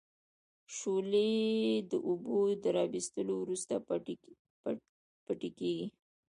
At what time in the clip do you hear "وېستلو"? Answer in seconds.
2.93-3.33